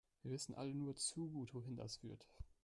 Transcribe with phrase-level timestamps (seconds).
[0.23, 2.25] Wir wissen alle nur zu gut, wohin das führt.